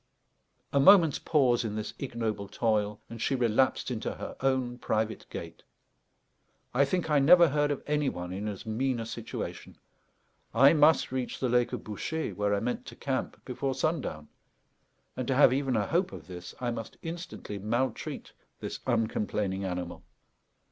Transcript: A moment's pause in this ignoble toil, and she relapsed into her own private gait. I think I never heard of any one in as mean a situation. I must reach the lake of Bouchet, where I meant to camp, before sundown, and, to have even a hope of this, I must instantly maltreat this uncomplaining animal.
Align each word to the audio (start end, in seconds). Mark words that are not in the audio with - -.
A 0.73 0.79
moment's 0.79 1.19
pause 1.19 1.63
in 1.63 1.75
this 1.75 1.93
ignoble 1.99 2.47
toil, 2.47 2.99
and 3.07 3.21
she 3.21 3.35
relapsed 3.35 3.91
into 3.91 4.15
her 4.15 4.35
own 4.41 4.79
private 4.79 5.27
gait. 5.29 5.61
I 6.73 6.85
think 6.85 7.07
I 7.11 7.19
never 7.19 7.49
heard 7.49 7.69
of 7.69 7.83
any 7.85 8.09
one 8.09 8.33
in 8.33 8.47
as 8.47 8.65
mean 8.65 8.99
a 8.99 9.05
situation. 9.05 9.77
I 10.55 10.73
must 10.73 11.11
reach 11.11 11.39
the 11.39 11.49
lake 11.49 11.71
of 11.71 11.83
Bouchet, 11.83 12.33
where 12.35 12.55
I 12.55 12.59
meant 12.59 12.87
to 12.87 12.95
camp, 12.95 13.45
before 13.45 13.75
sundown, 13.75 14.27
and, 15.15 15.27
to 15.27 15.35
have 15.35 15.53
even 15.53 15.75
a 15.75 15.85
hope 15.85 16.11
of 16.11 16.25
this, 16.25 16.55
I 16.59 16.71
must 16.71 16.97
instantly 17.03 17.59
maltreat 17.59 18.31
this 18.59 18.79
uncomplaining 18.87 19.65
animal. 19.65 20.03